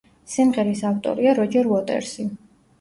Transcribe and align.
სიმღერის 0.35 0.81
ავტორია 0.93 1.37
როჯერ 1.43 1.71
უოტერსი. 1.77 2.29